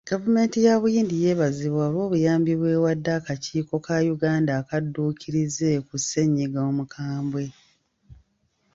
[0.09, 7.43] Gavumenti ya Buyindi yeebazibwa olw'obuyambi bw'ewadde akakiiko ka Uganda akadduukirize ku ssennyiga omukambwe.